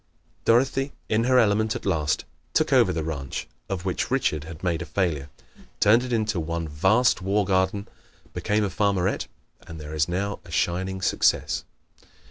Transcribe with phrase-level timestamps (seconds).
[0.45, 4.81] Dorothy, in her element at last, took over the ranch (of which Richard had made
[4.81, 5.29] a failure),
[5.79, 7.87] turned it into one vast war garden,
[8.33, 9.27] became a farmerette
[9.67, 11.65] and is there now a shining success.